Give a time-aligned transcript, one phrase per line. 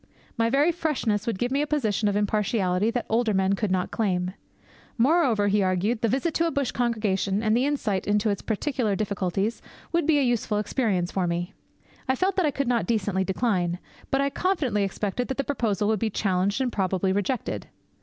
[0.35, 3.91] My very freshness would give me a position of impartiality that older men could not
[3.91, 4.33] claim.
[4.97, 8.95] Moreover, he argued, the visit to a bush congregation, and the insight into its peculiar
[8.95, 9.61] difficulties,
[9.91, 11.53] would be a useful experience for me.
[12.09, 13.77] I felt that I could not decently decline;
[14.09, 17.67] but I confidently expected that the proposal would be challenged and probably rejected.